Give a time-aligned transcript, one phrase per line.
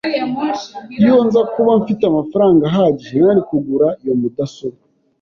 [1.03, 4.83] Iyo nza kuba mfite amafaranga ahagije, nari kugura iyo mudasobwa.